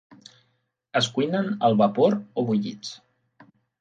Es 1.01 1.09
cuinen 1.17 1.51
al 1.67 1.77
vapor 1.83 2.17
o 2.43 2.47
bullits. 2.49 2.95